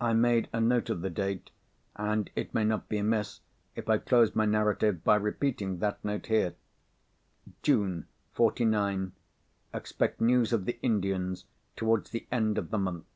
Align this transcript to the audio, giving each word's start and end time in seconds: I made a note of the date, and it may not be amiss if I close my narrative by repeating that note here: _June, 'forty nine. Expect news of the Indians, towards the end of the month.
I 0.00 0.14
made 0.14 0.48
a 0.52 0.60
note 0.60 0.90
of 0.90 1.00
the 1.00 1.10
date, 1.10 1.50
and 1.94 2.28
it 2.34 2.52
may 2.52 2.64
not 2.64 2.88
be 2.88 2.98
amiss 2.98 3.38
if 3.76 3.88
I 3.88 3.98
close 3.98 4.34
my 4.34 4.44
narrative 4.46 5.04
by 5.04 5.14
repeating 5.14 5.78
that 5.78 6.04
note 6.04 6.26
here: 6.26 6.56
_June, 7.62 8.06
'forty 8.32 8.64
nine. 8.64 9.12
Expect 9.72 10.20
news 10.20 10.52
of 10.52 10.64
the 10.64 10.80
Indians, 10.82 11.44
towards 11.76 12.10
the 12.10 12.26
end 12.32 12.58
of 12.58 12.72
the 12.72 12.78
month. 12.78 13.06